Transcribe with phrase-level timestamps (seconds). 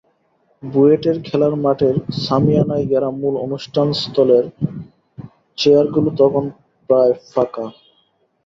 [0.63, 4.45] বুয়েটের খেলার মাঠের শামিয়ানায় ঘেরা মূল অনুষ্ঠানস্থলের
[5.57, 6.43] চেয়ারগুলো তখন
[6.89, 7.65] প্রায় ফাঁকা।